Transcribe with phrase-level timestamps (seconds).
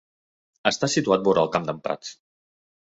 [0.71, 2.15] Està situat vora el Camp d'en Prats.